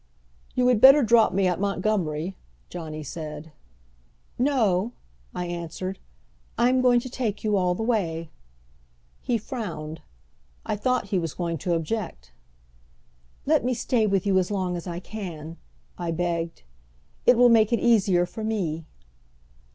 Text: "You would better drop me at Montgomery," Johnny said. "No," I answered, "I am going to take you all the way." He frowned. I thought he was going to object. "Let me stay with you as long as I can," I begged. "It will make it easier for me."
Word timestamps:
"You 0.55 0.65
would 0.65 0.81
better 0.81 1.03
drop 1.03 1.31
me 1.31 1.45
at 1.45 1.59
Montgomery," 1.59 2.35
Johnny 2.69 3.03
said. 3.03 3.51
"No," 4.39 4.93
I 5.35 5.45
answered, 5.45 5.99
"I 6.57 6.69
am 6.69 6.81
going 6.81 6.99
to 7.01 7.07
take 7.07 7.43
you 7.43 7.55
all 7.55 7.75
the 7.75 7.83
way." 7.83 8.31
He 9.21 9.37
frowned. 9.37 10.01
I 10.65 10.75
thought 10.75 11.09
he 11.09 11.19
was 11.19 11.35
going 11.35 11.59
to 11.59 11.75
object. 11.75 12.31
"Let 13.45 13.63
me 13.63 13.75
stay 13.75 14.07
with 14.07 14.25
you 14.25 14.39
as 14.39 14.49
long 14.49 14.75
as 14.75 14.87
I 14.87 14.99
can," 14.99 15.57
I 15.99 16.09
begged. 16.09 16.63
"It 17.27 17.37
will 17.37 17.49
make 17.49 17.71
it 17.71 17.79
easier 17.79 18.25
for 18.25 18.43
me." 18.43 18.85